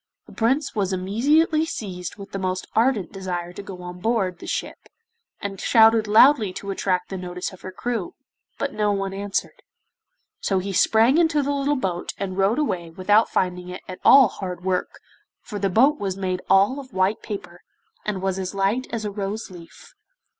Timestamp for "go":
3.61-3.83